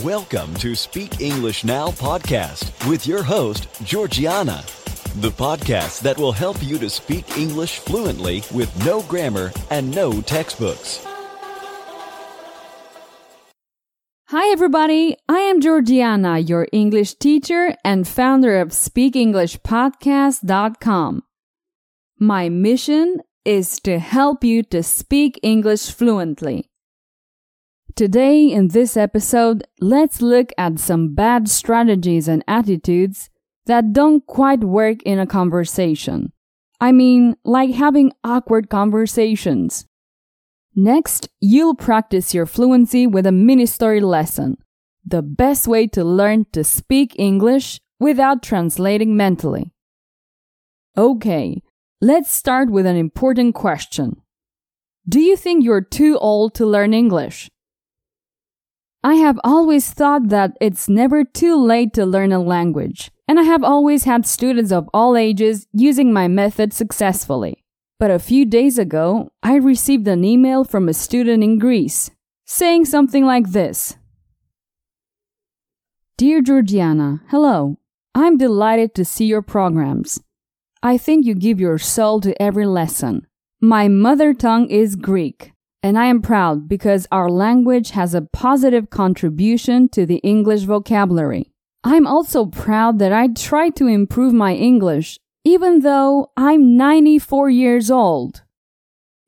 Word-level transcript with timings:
Welcome 0.00 0.54
to 0.54 0.74
Speak 0.74 1.20
English 1.20 1.64
Now 1.64 1.88
podcast 1.88 2.88
with 2.88 3.06
your 3.06 3.22
host, 3.22 3.68
Georgiana, 3.84 4.64
the 5.16 5.28
podcast 5.28 6.00
that 6.00 6.16
will 6.16 6.32
help 6.32 6.62
you 6.62 6.78
to 6.78 6.88
speak 6.88 7.36
English 7.36 7.80
fluently 7.80 8.42
with 8.54 8.74
no 8.86 9.02
grammar 9.02 9.52
and 9.70 9.94
no 9.94 10.22
textbooks. 10.22 11.04
Hi, 14.28 14.50
everybody. 14.50 15.18
I 15.28 15.40
am 15.40 15.60
Georgiana, 15.60 16.38
your 16.38 16.68
English 16.72 17.16
teacher 17.16 17.76
and 17.84 18.08
founder 18.08 18.62
of 18.62 18.68
SpeakEnglishPodcast.com. 18.68 21.22
My 22.18 22.48
mission 22.48 23.20
is 23.44 23.78
to 23.80 23.98
help 23.98 24.42
you 24.42 24.62
to 24.62 24.82
speak 24.82 25.38
English 25.42 25.90
fluently. 25.90 26.71
Today, 27.94 28.50
in 28.50 28.68
this 28.68 28.96
episode, 28.96 29.64
let's 29.78 30.22
look 30.22 30.50
at 30.56 30.78
some 30.78 31.14
bad 31.14 31.48
strategies 31.48 32.26
and 32.26 32.42
attitudes 32.48 33.28
that 33.66 33.92
don't 33.92 34.26
quite 34.26 34.64
work 34.64 35.02
in 35.02 35.18
a 35.18 35.26
conversation. 35.26 36.32
I 36.80 36.90
mean, 36.90 37.36
like 37.44 37.70
having 37.70 38.12
awkward 38.24 38.70
conversations. 38.70 39.86
Next, 40.74 41.28
you'll 41.38 41.74
practice 41.74 42.32
your 42.32 42.46
fluency 42.46 43.06
with 43.06 43.26
a 43.26 43.32
mini 43.32 43.66
story 43.66 44.00
lesson. 44.00 44.56
The 45.04 45.20
best 45.20 45.68
way 45.68 45.86
to 45.88 46.02
learn 46.02 46.46
to 46.52 46.64
speak 46.64 47.14
English 47.18 47.78
without 48.00 48.42
translating 48.42 49.16
mentally. 49.16 49.70
Okay, 50.96 51.62
let's 52.00 52.32
start 52.32 52.70
with 52.70 52.86
an 52.86 52.96
important 52.96 53.54
question. 53.54 54.22
Do 55.06 55.20
you 55.20 55.36
think 55.36 55.62
you're 55.62 55.82
too 55.82 56.16
old 56.18 56.54
to 56.54 56.64
learn 56.64 56.94
English? 56.94 57.50
I 59.04 59.14
have 59.16 59.40
always 59.42 59.90
thought 59.90 60.28
that 60.28 60.56
it's 60.60 60.88
never 60.88 61.24
too 61.24 61.56
late 61.56 61.92
to 61.94 62.06
learn 62.06 62.30
a 62.30 62.38
language, 62.38 63.10
and 63.26 63.40
I 63.40 63.42
have 63.42 63.64
always 63.64 64.04
had 64.04 64.24
students 64.26 64.70
of 64.70 64.88
all 64.94 65.16
ages 65.16 65.66
using 65.72 66.12
my 66.12 66.28
method 66.28 66.72
successfully. 66.72 67.64
But 67.98 68.12
a 68.12 68.20
few 68.20 68.44
days 68.44 68.78
ago, 68.78 69.32
I 69.42 69.56
received 69.56 70.06
an 70.06 70.24
email 70.24 70.62
from 70.62 70.88
a 70.88 70.94
student 70.94 71.42
in 71.42 71.58
Greece 71.58 72.10
saying 72.46 72.84
something 72.84 73.24
like 73.24 73.50
this 73.50 73.96
Dear 76.16 76.40
Georgiana, 76.40 77.22
hello. 77.28 77.78
I'm 78.14 78.36
delighted 78.36 78.94
to 78.94 79.04
see 79.04 79.24
your 79.24 79.42
programs. 79.42 80.20
I 80.80 80.96
think 80.96 81.26
you 81.26 81.34
give 81.34 81.58
your 81.58 81.78
soul 81.78 82.20
to 82.20 82.40
every 82.40 82.66
lesson. 82.66 83.26
My 83.60 83.88
mother 83.88 84.34
tongue 84.34 84.68
is 84.68 84.94
Greek 84.94 85.51
and 85.82 85.98
I 85.98 86.06
am 86.06 86.22
proud 86.22 86.68
because 86.68 87.08
our 87.10 87.28
language 87.28 87.90
has 87.90 88.14
a 88.14 88.22
positive 88.22 88.90
contribution 88.90 89.88
to 89.90 90.06
the 90.06 90.18
English 90.18 90.62
vocabulary. 90.62 91.52
I'm 91.82 92.06
also 92.06 92.46
proud 92.46 93.00
that 93.00 93.12
I 93.12 93.28
try 93.28 93.70
to 93.70 93.88
improve 93.88 94.32
my 94.32 94.54
English, 94.54 95.18
even 95.44 95.80
though 95.80 96.30
I'm 96.36 96.76
94 96.76 97.50
years 97.50 97.90
old. 97.90 98.42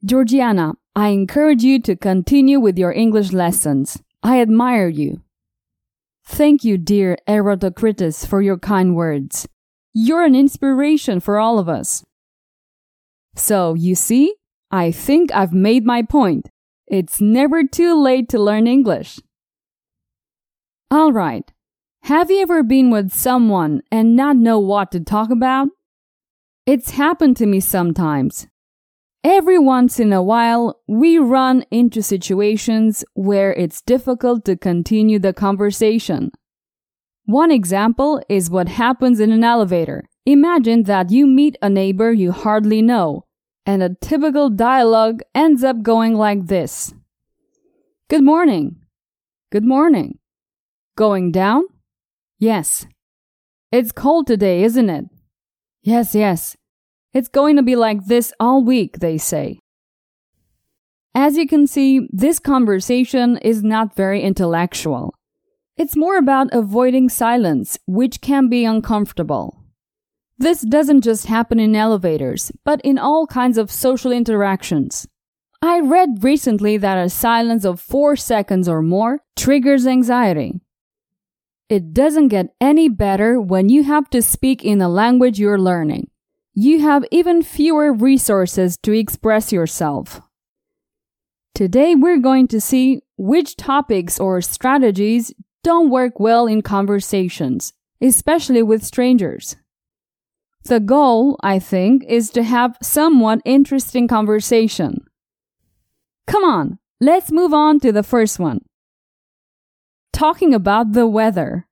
Georgiana, 0.05 0.75
I 0.95 1.09
encourage 1.09 1.65
you 1.65 1.81
to 1.81 1.97
continue 1.97 2.61
with 2.61 2.79
your 2.79 2.93
English 2.93 3.33
lessons. 3.33 4.01
I 4.23 4.41
admire 4.41 4.89
you. 4.89 5.23
Thank 6.25 6.63
you, 6.63 6.79
dear 6.79 7.19
Erotokritos, 7.29 8.27
for 8.27 8.41
your 8.41 8.59
kind 8.59 8.95
words. 8.95 9.49
You're 9.93 10.25
an 10.25 10.35
inspiration 10.37 11.21
for 11.21 11.39
all 11.39 11.59
of 11.59 11.69
us. 11.69 12.05
So, 13.35 13.75
you 13.75 13.95
see, 13.95 14.35
I 14.75 14.91
think 14.91 15.33
I've 15.33 15.53
made 15.53 15.85
my 15.85 16.03
point. 16.03 16.49
It's 16.89 17.21
never 17.21 17.63
too 17.63 17.95
late 17.95 18.29
to 18.31 18.41
learn 18.41 18.67
English. 18.67 19.21
Alright. 20.93 21.53
Have 22.03 22.29
you 22.29 22.41
ever 22.43 22.65
been 22.65 22.91
with 22.91 23.13
someone 23.13 23.83
and 23.93 24.17
not 24.17 24.37
know 24.37 24.59
what 24.59 24.91
to 24.91 24.99
talk 24.99 25.31
about? 25.31 25.69
It's 26.67 26.91
happened 26.91 27.37
to 27.37 27.47
me 27.47 27.61
sometimes. 27.61 28.49
Every 29.23 29.61
once 29.61 30.01
in 30.01 30.13
a 30.13 30.25
while, 30.25 30.81
we 30.89 31.19
run 31.19 31.65
into 31.71 32.03
situations 32.03 33.05
where 33.15 33.53
it's 33.53 33.81
difficult 33.81 34.45
to 34.47 34.57
continue 34.57 35.21
the 35.21 35.33
conversation. 35.33 36.33
One 37.27 37.53
example 37.53 38.21
is 38.29 38.51
what 38.51 38.71
happens 38.71 39.21
in 39.21 39.31
an 39.31 39.45
elevator. 39.45 40.03
Imagine 40.27 40.83
that 40.83 41.13
you 41.13 41.29
meet 41.29 41.57
a 41.63 41.71
neighbor 41.71 42.11
you 42.13 42.33
hardly 42.33 42.83
know 42.83 43.25
and 43.67 43.83
a 43.83 43.95
typical 44.01 44.51
dialogue 44.51 45.21
ends 45.35 45.65
up 45.65 45.83
going 45.83 46.15
like 46.15 46.47
this 46.47 46.95
Good 48.11 48.23
morning. 48.23 48.77
Good 49.51 49.65
morning. 49.65 50.19
Going 50.95 51.33
down? 51.33 51.65
Yes. 52.39 52.87
It's 53.73 53.93
cold 53.93 54.27
today, 54.27 54.63
isn't 54.63 54.91
it? 54.91 55.07
Yes, 55.83 56.15
yes. 56.15 56.57
It's 57.15 57.29
going 57.29 57.57
to 57.57 57.63
be 57.63 57.77
like 57.77 58.05
this 58.05 58.33
all 58.39 58.63
week, 58.63 58.99
they 58.99 59.17
say. 59.17 59.59
As 61.15 61.37
you 61.37 61.47
can 61.47 61.67
see, 61.67 62.07
this 62.11 62.39
conversation 62.39 63.39
is 63.39 63.63
not 63.63 63.97
very 63.97 64.21
intellectual. 64.21 65.15
It's 65.77 65.97
more 65.97 66.19
about 66.19 66.53
avoiding 66.53 67.09
silence, 67.09 67.79
which 67.87 68.21
can 68.21 68.49
be 68.49 68.65
uncomfortable. 68.65 69.64
This 70.37 70.63
doesn't 70.63 71.03
just 71.03 71.27
happen 71.27 71.61
in 71.61 71.77
elevators, 71.77 72.51
but 72.65 72.81
in 72.83 72.99
all 72.99 73.27
kinds 73.27 73.57
of 73.57 73.71
social 73.71 74.11
interactions. 74.11 75.07
I 75.63 75.81
read 75.81 76.23
recently 76.23 76.77
that 76.77 76.99
a 76.99 77.09
silence 77.09 77.65
of 77.65 77.81
4 77.81 78.17
seconds 78.17 78.69
or 78.69 78.83
more 78.83 79.21
triggers 79.37 79.87
anxiety. 79.87 80.61
It 81.69 81.95
doesn't 81.95 82.29
get 82.29 82.55
any 82.61 82.89
better 82.89 83.41
when 83.41 83.69
you 83.69 83.85
have 83.85 84.11
to 84.11 84.21
speak 84.21 84.65
in 84.65 84.83
a 84.83 84.89
language 84.89 85.39
you're 85.39 85.59
learning. 85.59 86.11
You 86.53 86.81
have 86.81 87.05
even 87.11 87.43
fewer 87.43 87.93
resources 87.93 88.77
to 88.83 88.93
express 88.93 89.53
yourself. 89.53 90.21
Today 91.55 91.95
we're 91.95 92.19
going 92.19 92.49
to 92.49 92.61
see 92.61 93.01
which 93.17 93.57
topics 93.57 94.21
or 94.21 94.41
strategies 94.41 95.33
don't 95.63 95.89
work 95.89 96.21
well 96.21 96.47
in 96.47 96.61
conversations, 96.61 97.73
especially 98.01 98.63
with 98.63 98.85
strangers. 98.85 99.57
The 100.65 100.81
goal, 100.81 101.39
I 101.43 101.59
think, 101.59 102.05
is 102.05 102.31
to 102.31 102.43
have 102.43 102.79
somewhat 102.83 103.43
interesting 103.45 104.09
conversation. 104.09 105.05
Come 106.27 106.43
on, 106.43 106.79
let's 107.01 107.31
move 107.31 107.53
on 107.53 107.81
to 107.81 107.93
the 107.93 108.03
first 108.03 108.39
one. 108.39 108.61
Talking 110.15 110.55
about 110.55 110.93
the 110.93 111.07
weather. 111.07 111.67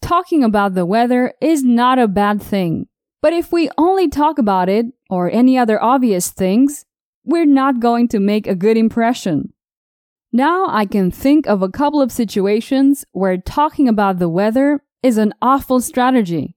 Talking 0.00 0.42
about 0.42 0.74
the 0.74 0.84
weather 0.84 1.34
is 1.40 1.62
not 1.62 2.00
a 2.00 2.08
bad 2.08 2.42
thing, 2.42 2.88
but 3.20 3.32
if 3.32 3.52
we 3.52 3.70
only 3.78 4.08
talk 4.08 4.38
about 4.38 4.68
it 4.68 4.86
or 5.08 5.30
any 5.30 5.56
other 5.56 5.80
obvious 5.80 6.30
things, 6.30 6.84
we're 7.24 7.46
not 7.46 7.78
going 7.78 8.08
to 8.08 8.18
make 8.18 8.48
a 8.48 8.56
good 8.56 8.76
impression. 8.76 9.52
Now 10.32 10.66
I 10.68 10.84
can 10.84 11.12
think 11.12 11.46
of 11.46 11.62
a 11.62 11.68
couple 11.68 12.02
of 12.02 12.10
situations 12.10 13.04
where 13.12 13.36
talking 13.36 13.86
about 13.86 14.18
the 14.18 14.28
weather 14.28 14.82
is 15.00 15.16
an 15.16 15.32
awful 15.40 15.80
strategy. 15.80 16.56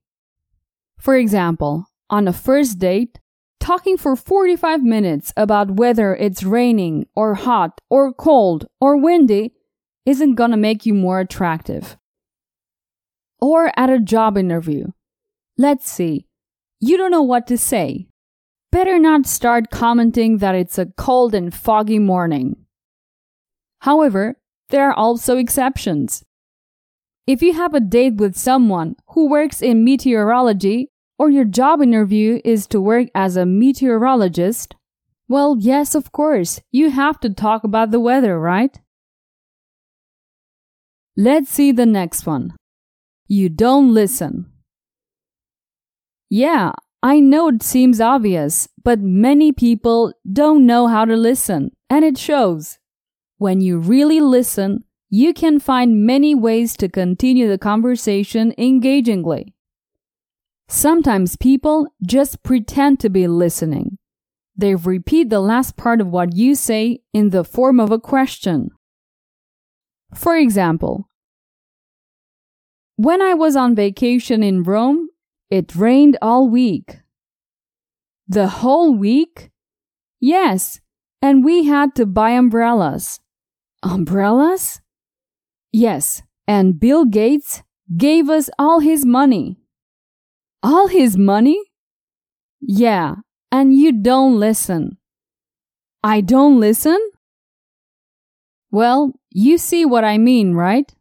For 0.98 1.16
example, 1.16 1.86
on 2.10 2.28
a 2.28 2.32
first 2.32 2.78
date, 2.78 3.18
talking 3.60 3.96
for 3.96 4.16
45 4.16 4.82
minutes 4.82 5.32
about 5.36 5.72
whether 5.72 6.14
it's 6.14 6.42
raining 6.42 7.06
or 7.14 7.34
hot 7.34 7.80
or 7.90 8.12
cold 8.12 8.66
or 8.80 8.96
windy 8.96 9.52
isn't 10.04 10.36
gonna 10.36 10.56
make 10.56 10.86
you 10.86 10.94
more 10.94 11.20
attractive. 11.20 11.96
Or 13.40 13.72
at 13.76 13.90
a 13.90 14.00
job 14.00 14.38
interview. 14.38 14.92
Let's 15.58 15.90
see. 15.90 16.26
You 16.80 16.96
don't 16.96 17.10
know 17.10 17.22
what 17.22 17.46
to 17.48 17.58
say. 17.58 18.08
Better 18.70 18.98
not 18.98 19.26
start 19.26 19.70
commenting 19.70 20.38
that 20.38 20.54
it's 20.54 20.78
a 20.78 20.86
cold 20.96 21.34
and 21.34 21.52
foggy 21.52 21.98
morning. 21.98 22.56
However, 23.80 24.36
there 24.70 24.88
are 24.88 24.94
also 24.94 25.36
exceptions. 25.38 26.24
If 27.26 27.42
you 27.42 27.54
have 27.54 27.74
a 27.74 27.80
date 27.80 28.16
with 28.16 28.36
someone 28.36 28.96
who 29.08 29.28
works 29.28 29.60
in 29.62 29.84
meteorology 29.84 30.90
or 31.18 31.30
your 31.30 31.44
job 31.44 31.82
interview 31.82 32.40
is 32.44 32.66
to 32.68 32.80
work 32.80 33.08
as 33.14 33.36
a 33.36 33.46
meteorologist, 33.46 34.76
well, 35.28 35.56
yes, 35.58 35.94
of 35.94 36.12
course, 36.12 36.60
you 36.70 36.90
have 36.90 37.18
to 37.20 37.30
talk 37.30 37.64
about 37.64 37.90
the 37.90 38.00
weather, 38.00 38.38
right? 38.38 38.78
Let's 41.16 41.50
see 41.50 41.72
the 41.72 41.86
next 41.86 42.26
one. 42.26 42.54
You 43.26 43.48
don't 43.48 43.92
listen. 43.92 44.52
Yeah, 46.30 46.72
I 47.02 47.20
know 47.20 47.48
it 47.48 47.62
seems 47.62 48.00
obvious, 48.00 48.68
but 48.84 49.00
many 49.00 49.50
people 49.50 50.12
don't 50.30 50.66
know 50.66 50.86
how 50.86 51.04
to 51.04 51.16
listen, 51.16 51.72
and 51.90 52.04
it 52.04 52.18
shows. 52.18 52.78
When 53.38 53.60
you 53.60 53.78
really 53.78 54.20
listen, 54.20 54.84
you 55.10 55.34
can 55.34 55.58
find 55.58 56.06
many 56.06 56.34
ways 56.34 56.76
to 56.76 56.88
continue 56.88 57.48
the 57.48 57.58
conversation 57.58 58.54
engagingly. 58.58 59.55
Sometimes 60.68 61.36
people 61.36 61.86
just 62.04 62.42
pretend 62.42 63.00
to 63.00 63.08
be 63.08 63.28
listening. 63.28 63.98
They 64.56 64.74
repeat 64.74 65.30
the 65.30 65.40
last 65.40 65.76
part 65.76 66.00
of 66.00 66.08
what 66.08 66.34
you 66.34 66.54
say 66.54 67.00
in 67.12 67.30
the 67.30 67.44
form 67.44 67.78
of 67.78 67.92
a 67.92 68.00
question. 68.00 68.70
For 70.14 70.36
example, 70.36 71.08
when 72.96 73.20
I 73.20 73.34
was 73.34 73.54
on 73.54 73.74
vacation 73.74 74.42
in 74.42 74.62
Rome, 74.62 75.08
it 75.50 75.76
rained 75.76 76.16
all 76.22 76.48
week. 76.48 77.00
The 78.26 78.48
whole 78.48 78.94
week? 78.94 79.50
Yes, 80.18 80.80
and 81.20 81.44
we 81.44 81.64
had 81.64 81.94
to 81.96 82.06
buy 82.06 82.30
umbrellas. 82.30 83.20
Umbrellas? 83.82 84.80
Yes, 85.70 86.22
and 86.48 86.80
Bill 86.80 87.04
Gates 87.04 87.62
gave 87.96 88.30
us 88.30 88.48
all 88.58 88.80
his 88.80 89.04
money. 89.04 89.60
All 90.68 90.88
his 90.88 91.16
money? 91.16 91.62
Yeah, 92.60 93.14
and 93.52 93.72
you 93.72 93.92
don't 93.92 94.40
listen. 94.40 94.98
I 96.02 96.20
don't 96.20 96.58
listen? 96.58 96.98
Well, 98.72 99.12
you 99.30 99.58
see 99.58 99.84
what 99.84 100.02
I 100.02 100.18
mean, 100.18 100.54
right? 100.54 100.92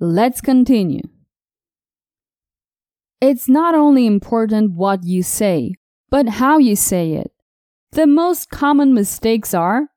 Let's 0.00 0.40
continue. 0.40 1.02
It's 3.20 3.46
not 3.46 3.74
only 3.74 4.06
important 4.06 4.72
what 4.72 5.04
you 5.04 5.22
say, 5.22 5.74
but 6.08 6.30
how 6.40 6.56
you 6.56 6.76
say 6.76 7.12
it. 7.12 7.30
The 7.92 8.06
most 8.06 8.48
common 8.48 8.94
mistakes 8.94 9.52
are 9.52 9.88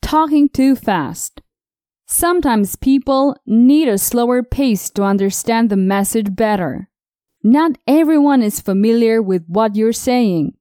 talking 0.00 0.48
too 0.48 0.76
fast. 0.76 1.42
Sometimes 2.06 2.76
people 2.76 3.36
need 3.44 3.88
a 3.88 3.98
slower 3.98 4.44
pace 4.44 4.88
to 4.90 5.02
understand 5.02 5.68
the 5.68 5.76
message 5.76 6.36
better. 6.36 6.90
Not 7.46 7.72
everyone 7.86 8.42
is 8.42 8.62
familiar 8.62 9.20
with 9.20 9.44
what 9.46 9.76
you're 9.76 9.92
saying. 9.92 10.54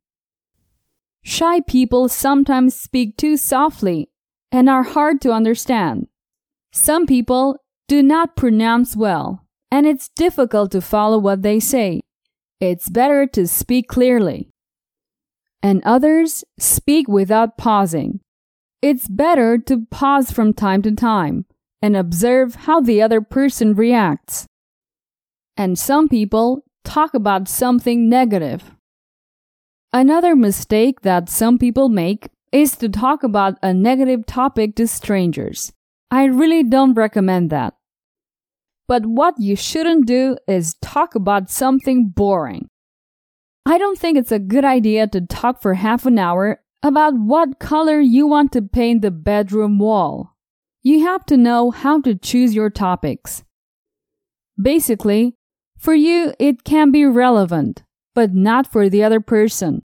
Shy 1.23 1.61
people 1.61 2.09
sometimes 2.09 2.75
speak 2.75 3.15
too 3.15 3.37
softly 3.37 4.09
and 4.51 4.69
are 4.69 4.83
hard 4.83 5.21
to 5.21 5.31
understand. 5.31 6.07
Some 6.73 7.05
people 7.05 7.55
do 7.87 8.03
not 8.03 8.35
pronounce 8.35 8.97
well, 8.97 9.45
and 9.71 9.87
it's 9.87 10.09
difficult 10.09 10.71
to 10.71 10.81
follow 10.81 11.17
what 11.17 11.41
they 11.41 11.57
say. 11.61 12.01
It's 12.59 12.89
better 12.89 13.27
to 13.27 13.47
speak 13.47 13.87
clearly. 13.87 14.49
And 15.61 15.81
others 15.85 16.43
speak 16.59 17.07
without 17.07 17.57
pausing. 17.57 18.19
It's 18.81 19.07
better 19.07 19.57
to 19.57 19.85
pause 19.89 20.31
from 20.31 20.53
time 20.53 20.81
to 20.81 20.91
time 20.91 21.45
and 21.81 21.95
observe 21.95 22.55
how 22.55 22.81
the 22.81 23.01
other 23.01 23.21
person 23.21 23.73
reacts. 23.73 24.45
And 25.55 25.79
some 25.79 26.09
people 26.09 26.65
talk 26.83 27.13
about 27.13 27.47
something 27.47 28.09
negative. 28.09 28.71
Another 29.91 30.35
mistake 30.35 31.01
that 31.01 31.29
some 31.29 31.57
people 31.57 31.89
make 31.89 32.29
is 32.51 32.75
to 32.77 32.89
talk 32.89 33.23
about 33.23 33.57
a 33.61 33.73
negative 33.73 34.25
topic 34.25 34.75
to 34.75 34.87
strangers. 34.87 35.71
I 36.11 36.25
really 36.25 36.63
don't 36.63 36.93
recommend 36.93 37.49
that. 37.49 37.73
But 38.87 39.05
what 39.05 39.35
you 39.39 39.55
shouldn't 39.55 40.05
do 40.05 40.37
is 40.47 40.75
talk 40.81 41.15
about 41.15 41.49
something 41.49 42.09
boring. 42.09 42.69
I 43.65 43.77
don't 43.77 43.97
think 43.97 44.17
it's 44.17 44.31
a 44.31 44.39
good 44.39 44.65
idea 44.65 45.07
to 45.07 45.21
talk 45.21 45.61
for 45.61 45.75
half 45.75 46.05
an 46.05 46.19
hour 46.19 46.59
about 46.83 47.13
what 47.13 47.59
color 47.59 47.99
you 47.99 48.27
want 48.27 48.51
to 48.51 48.61
paint 48.61 49.01
the 49.01 49.11
bedroom 49.11 49.79
wall. 49.79 50.35
You 50.81 51.05
have 51.05 51.25
to 51.27 51.37
know 51.37 51.71
how 51.71 52.01
to 52.01 52.13
choose 52.13 52.53
your 52.53 52.69
topics. 52.69 53.43
Basically, 54.61 55.35
for 55.77 55.93
you, 55.93 56.33
it 56.39 56.63
can 56.63 56.91
be 56.91 57.05
relevant, 57.05 57.83
but 58.15 58.33
not 58.33 58.71
for 58.71 58.89
the 58.89 59.03
other 59.03 59.19
person. 59.19 59.83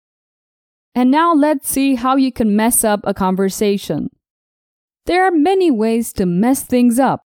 And 0.94 1.11
now 1.11 1.35
let's 1.35 1.69
see 1.69 1.94
how 1.94 2.17
you 2.17 2.33
can 2.33 2.56
mess 2.56 2.85
up 2.85 3.00
a 3.05 3.15
conversation. 3.15 4.09
There 5.06 5.25
are 5.25 5.31
many 5.31 5.71
ways 5.71 6.12
to 6.15 6.27
mess 6.27 6.62
things 6.62 6.99
up, 6.99 7.23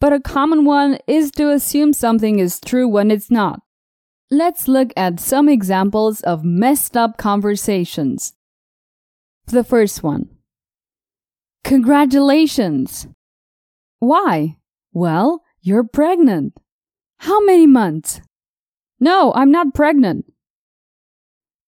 but 0.00 0.12
a 0.12 0.20
common 0.20 0.64
one 0.64 0.98
is 1.06 1.30
to 1.32 1.50
assume 1.50 1.92
something 1.92 2.38
is 2.38 2.60
true 2.60 2.88
when 2.88 3.10
it's 3.10 3.30
not. 3.30 3.60
Let's 4.30 4.66
look 4.66 4.92
at 4.96 5.20
some 5.20 5.48
examples 5.48 6.20
of 6.22 6.44
messed 6.44 6.96
up 6.96 7.18
conversations. 7.18 8.32
The 9.46 9.62
first 9.64 10.02
one. 10.02 10.30
Congratulations! 11.62 13.06
Why? 13.98 14.56
Well, 14.92 15.42
you're 15.60 15.84
pregnant. 15.84 16.58
How 17.18 17.44
many 17.44 17.66
months? 17.66 18.20
No, 19.00 19.32
I'm 19.34 19.50
not 19.50 19.74
pregnant. 19.74 20.26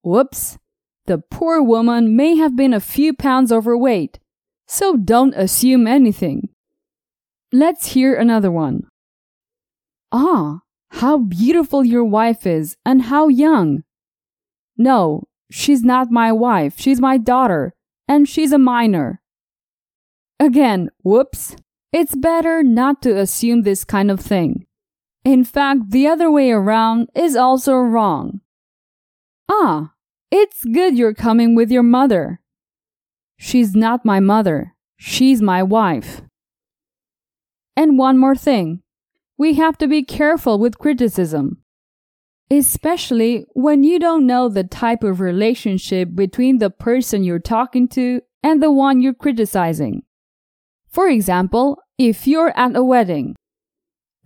Whoops. 0.03 0.59
The 1.07 1.19
poor 1.19 1.63
woman 1.63 2.17
may 2.17 2.37
have 2.37 2.57
been 2.57 2.75
a 2.75 2.81
few 2.81 3.15
pounds 3.15 3.53
overweight, 3.53 4.19
so 4.67 4.97
don't 4.97 5.35
assume 5.35 5.87
anything. 5.87 6.49
Let's 7.53 7.89
hear 7.89 8.15
another 8.15 8.51
one. 8.51 8.89
Ah, 10.11 10.61
how 10.91 11.19
beautiful 11.19 11.85
your 11.85 12.05
wife 12.05 12.47
is, 12.47 12.77
and 12.85 13.03
how 13.03 13.29
young. 13.29 13.85
No, 14.77 15.25
she's 15.51 15.83
not 15.83 16.11
my 16.11 16.33
wife, 16.33 16.75
she's 16.77 17.01
my 17.01 17.19
daughter, 17.19 17.73
and 18.09 18.29
she's 18.29 18.53
a 18.53 18.59
minor. 18.59 19.23
Again, 20.41 20.91
whoops. 21.03 21.57
It's 21.93 22.15
better 22.15 22.63
not 22.63 23.01
to 23.03 23.17
assume 23.17 23.63
this 23.63 23.85
kind 23.85 24.11
of 24.11 24.21
thing. 24.21 24.66
In 25.27 25.43
fact, 25.43 25.91
the 25.91 26.07
other 26.07 26.31
way 26.31 26.53
around 26.53 27.09
is 27.13 27.35
also 27.35 27.75
wrong. 27.75 28.43
Ah, 29.49 29.95
it's 30.31 30.65
good 30.65 30.97
you're 30.97 31.15
coming 31.15 31.57
with 31.57 31.69
your 31.69 31.83
mother. 31.83 32.41
She's 33.37 33.75
not 33.75 34.05
my 34.05 34.21
mother, 34.21 34.77
she's 34.97 35.43
my 35.43 35.65
wife. 35.65 36.23
And 37.77 37.99
one 37.99 38.19
more 38.19 38.37
thing 38.37 38.85
we 39.37 39.55
have 39.55 39.77
to 39.79 39.89
be 39.89 40.05
careful 40.05 40.61
with 40.61 40.79
criticism, 40.79 41.61
especially 42.49 43.47
when 43.53 43.83
you 43.83 43.99
don't 43.99 44.29
know 44.29 44.49
the 44.49 44.63
type 44.63 45.03
of 45.03 45.21
relationship 45.21 46.15
between 46.15 46.59
the 46.59 46.71
person 46.71 47.25
you're 47.25 47.41
talking 47.41 47.89
to 47.89 48.21
and 48.45 48.63
the 48.63 48.71
one 48.71 49.03
you're 49.03 49.13
criticizing. 49.13 50.05
For 50.89 51.09
example, 51.09 51.83
if 51.99 52.29
you're 52.29 52.57
at 52.57 52.77
a 52.77 52.85
wedding, 52.85 53.35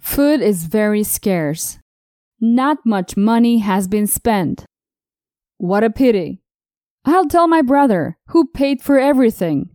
food 0.00 0.40
is 0.40 0.64
very 0.64 1.02
scarce. 1.02 1.78
Not 2.40 2.78
much 2.84 3.16
money 3.16 3.58
has 3.58 3.86
been 3.86 4.06
spent. 4.06 4.64
What 5.58 5.84
a 5.84 5.90
pity. 5.90 6.40
I'll 7.04 7.26
tell 7.26 7.46
my 7.46 7.62
brother, 7.62 8.18
who 8.28 8.46
paid 8.46 8.82
for 8.82 8.98
everything. 8.98 9.70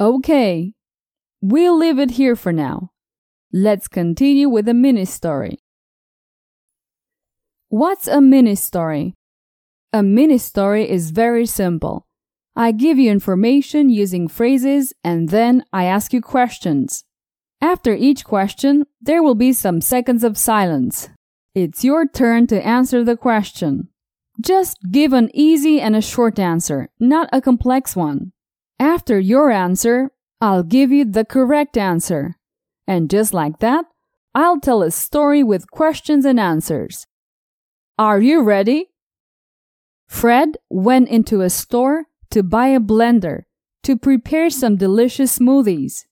Okay, 0.00 0.72
we'll 1.40 1.76
leave 1.78 1.98
it 1.98 2.12
here 2.12 2.36
for 2.36 2.52
now. 2.52 2.90
Let's 3.52 3.88
continue 3.88 4.48
with 4.48 4.68
a 4.68 4.74
mini 4.74 5.04
story. 5.04 5.58
What's 7.68 8.06
a 8.06 8.20
mini 8.20 8.54
story? 8.54 9.14
A 9.92 10.02
mini 10.02 10.38
story 10.38 10.90
is 10.90 11.10
very 11.10 11.46
simple. 11.46 12.06
I 12.56 12.72
give 12.72 12.98
you 12.98 13.10
information 13.10 13.90
using 13.90 14.28
phrases 14.28 14.92
and 15.02 15.28
then 15.28 15.64
I 15.72 15.84
ask 15.84 16.12
you 16.12 16.20
questions. 16.20 17.04
After 17.64 17.94
each 17.94 18.26
question, 18.26 18.84
there 19.00 19.22
will 19.22 19.34
be 19.34 19.54
some 19.54 19.80
seconds 19.80 20.22
of 20.22 20.36
silence. 20.36 21.08
It's 21.54 21.82
your 21.82 22.06
turn 22.06 22.46
to 22.48 22.62
answer 22.62 23.02
the 23.02 23.16
question. 23.16 23.88
Just 24.38 24.76
give 24.92 25.14
an 25.14 25.30
easy 25.32 25.80
and 25.80 25.96
a 25.96 26.02
short 26.02 26.38
answer, 26.38 26.90
not 27.00 27.30
a 27.32 27.40
complex 27.40 27.96
one. 27.96 28.32
After 28.78 29.18
your 29.18 29.50
answer, 29.50 30.10
I'll 30.42 30.62
give 30.62 30.92
you 30.92 31.06
the 31.06 31.24
correct 31.24 31.78
answer. 31.78 32.34
And 32.86 33.08
just 33.08 33.32
like 33.32 33.60
that, 33.60 33.86
I'll 34.34 34.60
tell 34.60 34.82
a 34.82 34.90
story 34.90 35.42
with 35.42 35.70
questions 35.70 36.26
and 36.26 36.38
answers. 36.38 37.06
Are 37.98 38.20
you 38.20 38.42
ready? 38.42 38.90
Fred 40.06 40.58
went 40.68 41.08
into 41.08 41.40
a 41.40 41.48
store 41.48 42.08
to 42.28 42.42
buy 42.42 42.66
a 42.66 42.78
blender 42.78 43.44
to 43.84 43.96
prepare 43.96 44.50
some 44.50 44.76
delicious 44.76 45.38
smoothies. 45.38 46.04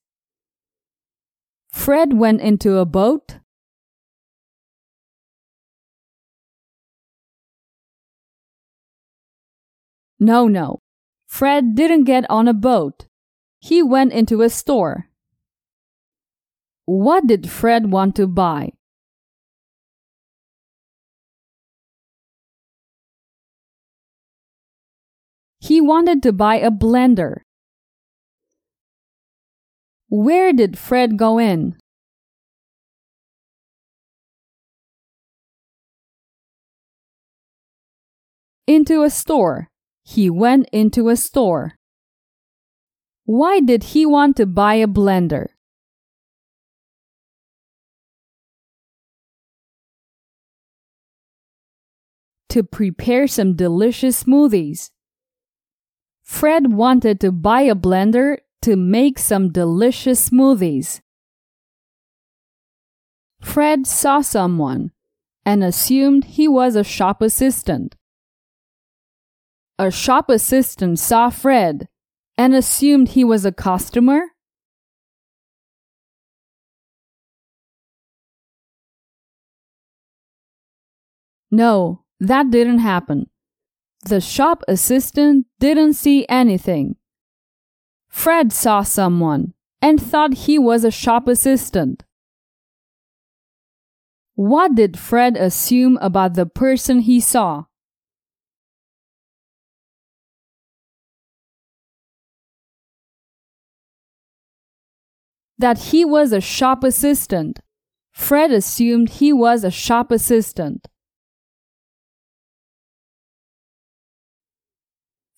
Fred 1.73 2.13
went 2.13 2.39
into 2.39 2.77
a 2.77 2.85
boat. 2.85 3.39
No, 10.19 10.47
no. 10.47 10.79
Fred 11.27 11.75
didn't 11.75 12.05
get 12.05 12.23
on 12.29 12.47
a 12.47 12.53
boat. 12.53 13.07
He 13.59 13.83
went 13.83 14.13
into 14.13 14.41
a 14.41 14.49
store. 14.49 15.09
What 16.85 17.27
did 17.27 17.49
Fred 17.49 17.91
want 17.91 18.15
to 18.15 18.27
buy? 18.27 18.71
He 25.59 25.81
wanted 25.81 26.21
to 26.23 26.31
buy 26.31 26.55
a 26.59 26.69
blender. 26.69 27.41
Where 30.15 30.53
did 30.53 30.77
Fred 30.77 31.17
go 31.17 31.39
in? 31.39 31.75
Into 38.67 39.01
a 39.01 39.09
store. 39.09 39.69
He 40.03 40.29
went 40.29 40.69
into 40.71 41.09
a 41.09 41.15
store. 41.15 41.73
Why 43.25 43.59
did 43.59 43.85
he 43.85 44.05
want 44.05 44.37
to 44.37 44.45
buy 44.45 44.75
a 44.75 44.85
blender? 44.85 45.47
To 52.49 52.61
prepare 52.61 53.25
some 53.25 53.55
delicious 53.55 54.23
smoothies. 54.25 54.91
Fred 56.21 56.71
wanted 56.71 57.19
to 57.21 57.31
buy 57.31 57.61
a 57.61 57.73
blender 57.73 58.37
to 58.63 58.77
make 58.77 59.19
some 59.19 59.51
delicious 59.51 60.29
smoothies. 60.29 61.01
Fred 63.41 63.85
saw 63.85 64.21
someone 64.21 64.91
and 65.45 65.61
assumed 65.61 66.23
he 66.23 66.47
was 66.47 66.77
a 66.77 66.83
shop 66.83 67.21
assistant. 67.21 67.95
A 69.77 69.91
shop 69.91 70.29
assistant 70.29 70.97
saw 70.97 71.29
Fred 71.29 71.89
and 72.37 72.53
assumed 72.53 73.09
he 73.09 73.25
was 73.25 73.43
a 73.43 73.51
customer? 73.51 74.27
No, 81.51 82.05
that 82.21 82.49
didn't 82.49 82.79
happen. 82.79 83.29
The 84.05 84.21
shop 84.21 84.63
assistant 84.69 85.47
didn't 85.59 85.93
see 85.93 86.25
anything. 86.29 86.95
Fred 88.13 88.53
saw 88.53 88.83
someone 88.83 89.53
and 89.81 89.99
thought 89.99 90.45
he 90.45 90.59
was 90.59 90.85
a 90.85 90.91
shop 90.91 91.27
assistant. 91.27 92.03
What 94.35 94.75
did 94.75 94.97
Fred 94.97 95.35
assume 95.35 95.97
about 95.99 96.35
the 96.35 96.45
person 96.45 96.99
he 96.99 97.19
saw? 97.19 97.65
That 105.57 105.89
he 105.91 106.05
was 106.05 106.31
a 106.31 106.39
shop 106.39 106.83
assistant. 106.83 107.61
Fred 108.11 108.51
assumed 108.51 109.09
he 109.09 109.33
was 109.33 109.63
a 109.63 109.71
shop 109.71 110.11
assistant. 110.11 110.87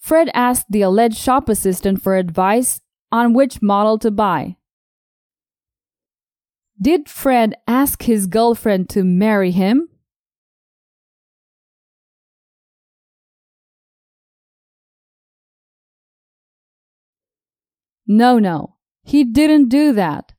Fred 0.06 0.30
asked 0.36 0.68
the 0.70 0.84
alleged 0.84 1.18
shop 1.18 1.50
assistant 1.50 2.00
for 2.00 2.16
advice 2.16 2.80
on 3.12 3.34
which 3.34 3.64
model 3.64 3.98
to 3.98 4.12
buy. 4.12 4.56
Did 6.80 7.10
Fred 7.10 7.56
ask 7.68 8.04
his 8.04 8.28
girlfriend 8.28 8.88
to 8.90 9.04
marry 9.04 9.50
him? 9.50 9.90
No, 18.06 18.38
no, 18.38 18.76
he 19.02 19.24
didn't 19.24 19.70
do 19.70 19.92
that. 19.94 20.34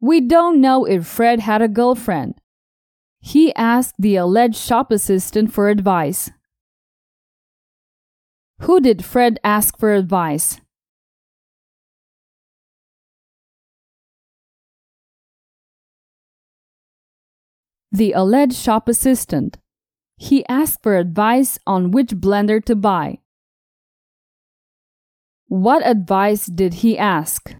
We 0.00 0.22
don't 0.22 0.58
know 0.58 0.86
if 0.86 1.06
Fred 1.06 1.40
had 1.40 1.60
a 1.60 1.68
girlfriend. 1.68 2.40
He 3.20 3.54
asked 3.56 3.96
the 3.98 4.16
alleged 4.16 4.56
shop 4.56 4.90
assistant 4.90 5.52
for 5.52 5.68
advice. 5.68 6.30
Who 8.62 8.80
did 8.80 9.04
Fred 9.04 9.38
ask 9.44 9.78
for 9.78 9.92
advice? 9.92 10.60
the 17.92 18.12
alleged 18.12 18.56
shop 18.56 18.88
assistant. 18.88 19.58
He 20.16 20.46
asked 20.48 20.82
for 20.82 20.96
advice 20.96 21.58
on 21.66 21.90
which 21.90 22.16
blender 22.16 22.64
to 22.64 22.74
buy. 22.74 23.18
What 25.48 25.86
advice 25.86 26.46
did 26.46 26.74
he 26.74 26.96
ask? 26.96 27.54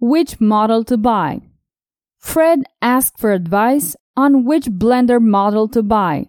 Which 0.00 0.40
model 0.40 0.82
to 0.84 0.96
buy? 0.96 1.49
Fred 2.20 2.62
asked 2.80 3.18
for 3.18 3.32
advice 3.32 3.96
on 4.16 4.44
which 4.44 4.66
blender 4.66 5.20
model 5.20 5.68
to 5.68 5.82
buy. 5.82 6.26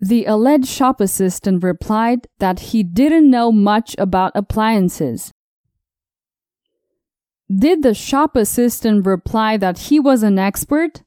The 0.00 0.24
alleged 0.24 0.68
shop 0.68 1.00
assistant 1.00 1.62
replied 1.62 2.26
that 2.38 2.60
he 2.70 2.82
didn't 2.82 3.28
know 3.28 3.52
much 3.52 3.94
about 3.98 4.32
appliances. 4.34 5.32
Did 7.52 7.82
the 7.82 7.92
shop 7.92 8.36
assistant 8.36 9.04
reply 9.04 9.56
that 9.56 9.78
he 9.90 10.00
was 10.00 10.22
an 10.22 10.38
expert? 10.38 11.02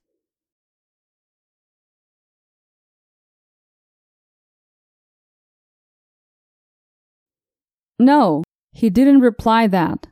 No, 7.97 8.43
he 8.73 8.89
didn't 8.89 9.21
reply 9.21 9.67
that. 9.67 10.07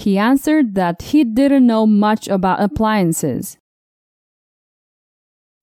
He 0.00 0.16
answered 0.16 0.76
that 0.76 1.02
he 1.12 1.24
didn't 1.24 1.66
know 1.66 1.86
much 1.86 2.26
about 2.26 2.62
appliances. 2.62 3.58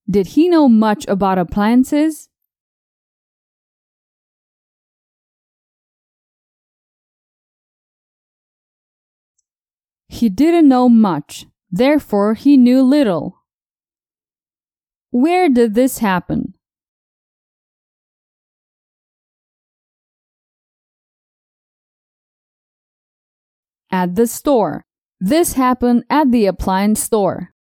Did 0.08 0.27
he 0.27 0.48
know 0.48 0.70
much 0.70 1.08
about 1.08 1.39
appliances? 1.39 2.29
He 10.08 10.29
didn't 10.29 10.67
know 10.67 10.88
much, 10.88 11.48
therefore 11.72 12.36
he 12.36 12.58
knew 12.58 12.84
little. 12.84 13.41
Where 15.10 15.50
did 15.50 15.74
this 15.74 15.98
happen? 15.98 16.53
At 23.91 24.15
the 24.15 24.27
store. 24.27 24.86
This 25.20 25.53
happened 25.53 26.03
at 26.10 26.32
the 26.32 26.46
appliance 26.46 27.01
store. 27.01 27.53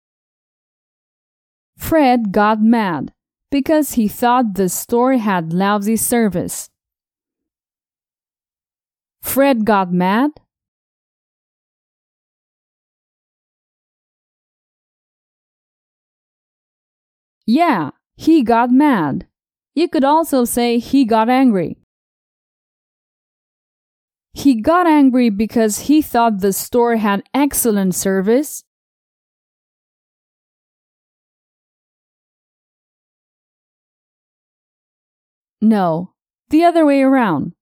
Fred 1.78 2.32
got 2.32 2.60
mad 2.60 3.12
because 3.50 3.92
he 3.92 4.08
thought 4.08 4.54
the 4.54 4.68
store 4.68 5.14
had 5.14 5.52
lousy 5.52 5.96
service. 5.96 6.68
Fred 9.22 9.64
got 9.64 9.92
mad 9.92 10.32
Yeah, 17.46 17.90
he 18.16 18.42
got 18.42 18.70
mad. 18.70 19.28
You 19.74 19.88
could 19.88 20.04
also 20.04 20.44
say 20.44 20.78
he 20.78 21.04
got 21.04 21.28
angry. 21.28 21.78
He 24.36 24.60
got 24.60 24.86
angry 24.86 25.30
because 25.30 25.88
he 25.88 26.02
thought 26.02 26.40
the 26.40 26.52
store 26.52 26.96
had 26.96 27.22
excellent 27.32 27.94
service. 27.94 28.64
No, 35.62 36.12
the 36.50 36.64
other 36.64 36.84
way 36.84 37.00
around. 37.00 37.54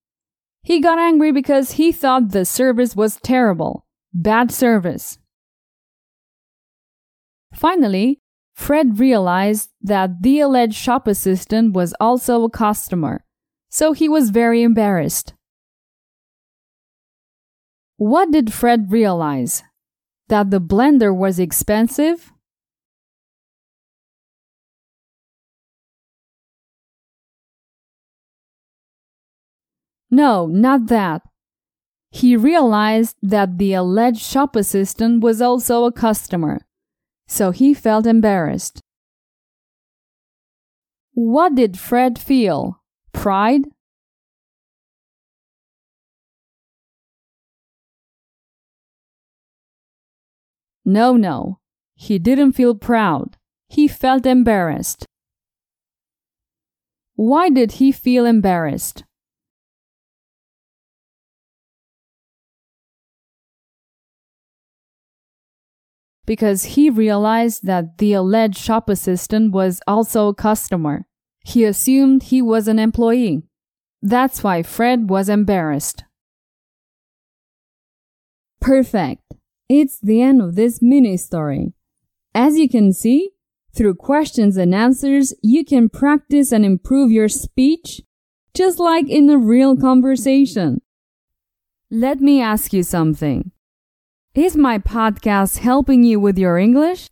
He 0.65 0.81
got 0.81 0.99
angry 0.99 1.31
because 1.31 1.73
he 1.79 1.93
thought 1.93 2.31
the 2.31 2.45
service 2.45 2.97
was 2.97 3.21
terrible. 3.23 3.87
Bad 4.13 4.51
service. 4.51 5.19
Finally, 7.55 8.19
Fred 8.53 8.99
realized 8.99 9.71
that 9.81 10.23
the 10.23 10.41
alleged 10.41 10.75
shop 10.75 11.07
assistant 11.07 11.73
was 11.73 11.95
also 12.01 12.43
a 12.43 12.51
customer, 12.51 13.25
so 13.71 13.93
he 13.93 14.09
was 14.09 14.31
very 14.31 14.65
embarrassed. 14.65 15.35
What 17.97 18.31
did 18.31 18.53
Fred 18.53 18.91
realize? 18.91 19.63
That 20.29 20.51
the 20.51 20.61
blender 20.61 21.15
was 21.15 21.39
expensive? 21.39 22.33
No, 30.11 30.47
not 30.47 30.87
that. 30.87 31.23
He 32.11 32.37
realized 32.37 33.17
that 33.23 33.59
the 33.59 33.75
alleged 33.75 34.21
shop 34.23 34.55
assistant 34.57 35.23
was 35.23 35.43
also 35.43 35.85
a 35.85 35.93
customer 35.93 36.61
so 37.27 37.51
he 37.51 37.75
felt 37.75 38.07
embarrassed. 38.07 38.81
What 41.13 41.55
did 41.55 41.79
Fred 41.79 42.19
feel? 42.19 42.83
Pride? 43.13 43.65
No, 50.85 51.17
no, 51.17 51.61
he 51.95 52.19
didn't 52.19 52.53
feel 52.53 52.75
proud. 52.75 53.37
He 53.69 53.89
felt 53.89 54.27
embarrassed. 54.27 55.07
Why 57.17 57.49
did 57.49 57.73
he 57.73 57.93
feel 57.93 58.27
embarrassed? 58.27 59.05
because 66.27 66.65
he 66.65 66.91
realized 66.91 67.65
that 67.65 67.99
the 67.99 68.13
alleged 68.13 68.57
shop 68.57 68.89
assistant 68.89 69.53
was 69.53 69.81
also 69.87 70.29
a 70.29 70.35
customer. 70.35 71.07
He 71.41 71.65
assumed 71.65 72.25
he 72.25 72.41
was 72.41 72.69
an 72.69 72.79
employee. 72.79 73.43
That's 74.01 74.43
why 74.43 74.63
Fred 74.63 75.11
was 75.11 75.29
embarrassed. 75.29 76.05
Perfect. 78.61 79.23
It's 79.69 79.99
the 79.99 80.21
end 80.21 80.43
of 80.43 80.57
this 80.57 80.83
mini 80.83 81.17
story. 81.17 81.73
As 82.35 82.59
you 82.59 82.69
can 82.69 82.93
see, 82.93 83.31
through 83.75 83.95
questions 83.95 84.57
and 84.57 84.75
answers, 84.75 85.35
you 85.43 85.65
can 85.65 85.89
practice 85.89 86.53
and 86.53 86.65
improve 86.65 87.11
your 87.11 87.29
speech 87.29 88.03
just 88.55 88.79
like 88.79 89.09
in 89.09 89.29
a 89.31 89.39
real 89.39 89.77
conversation. 89.77 90.81
Let 91.91 92.21
me 92.21 92.41
ask 92.41 92.73
you 92.73 92.83
something. 92.83 93.51
Is 94.35 94.57
my 94.57 94.79
podcast 94.79 95.59
helping 95.59 96.05
you 96.05 96.21
with 96.21 96.39
your 96.39 96.59
English? 96.59 97.09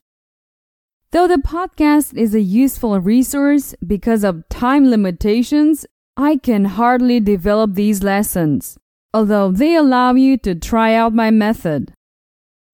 Though 1.11 1.28
the 1.28 1.37
podcast 1.37 2.16
is 2.16 2.35
a 2.35 2.40
useful 2.40 2.99
resource 3.00 3.75
because 3.87 4.25
of 4.25 4.49
time 4.49 4.88
limitations, 4.88 5.85
I 6.16 6.37
can 6.37 6.64
hardly 6.64 7.21
develop 7.21 7.75
these 7.75 8.02
lessons, 8.02 8.78
although 9.12 9.50
they 9.50 9.75
allow 9.75 10.14
you 10.14 10.37
to 10.38 10.54
try 10.54 10.94
out 10.94 11.14
my 11.14 11.30
method. 11.30 11.92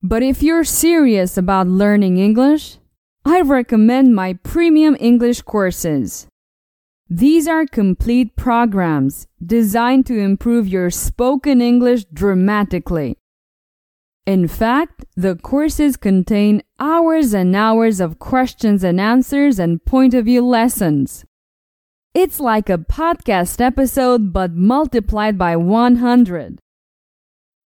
But 0.02 0.22
if 0.22 0.42
you're 0.42 0.64
serious 0.64 1.36
about 1.36 1.66
learning 1.66 2.18
English, 2.18 2.78
I 3.24 3.40
recommend 3.40 4.14
my 4.14 4.34
premium 4.34 4.96
English 5.00 5.42
courses. 5.42 6.28
These 7.10 7.48
are 7.48 7.66
complete 7.66 8.36
programs 8.36 9.26
designed 9.44 10.06
to 10.06 10.18
improve 10.18 10.68
your 10.68 10.90
spoken 10.90 11.60
English 11.60 12.04
dramatically. 12.12 13.16
In 14.24 14.46
fact, 14.46 15.04
the 15.16 15.34
courses 15.36 15.96
contain 15.96 16.62
hours 16.78 17.34
and 17.34 17.56
hours 17.56 17.98
of 17.98 18.18
questions 18.18 18.84
and 18.84 19.00
answers 19.00 19.58
and 19.58 19.84
point 19.84 20.14
of 20.14 20.26
view 20.26 20.46
lessons. 20.46 21.24
It's 22.14 22.38
like 22.38 22.68
a 22.70 22.78
podcast 22.78 23.60
episode 23.60 24.32
but 24.32 24.52
multiplied 24.52 25.38
by 25.38 25.56
100. 25.56 26.60